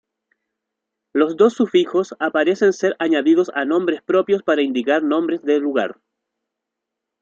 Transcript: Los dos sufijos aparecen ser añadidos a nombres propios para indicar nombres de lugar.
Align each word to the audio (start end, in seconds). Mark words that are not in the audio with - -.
Los 1.13 1.37
dos 1.37 1.53
sufijos 1.53 2.15
aparecen 2.17 2.73
ser 2.73 2.95
añadidos 2.97 3.51
a 3.53 3.65
nombres 3.65 4.01
propios 4.01 4.41
para 4.41 4.63
indicar 4.63 5.03
nombres 5.03 5.43
de 5.43 5.59
lugar. 5.59 6.01